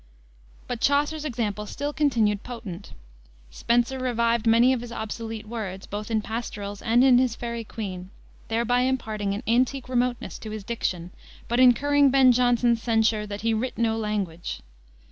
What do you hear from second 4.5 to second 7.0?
of his obsolete words, both in his pastorals